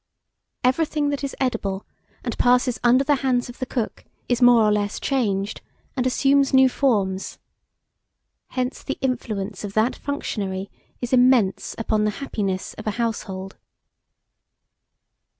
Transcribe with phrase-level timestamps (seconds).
[0.63, 1.85] Everything that is edible,
[2.23, 5.61] and passes under the hands of the cook, is more or less changed,
[5.95, 7.37] and assumes new forms.
[8.47, 13.57] Hence the influence of that functionary is immense upon the happiness of a household.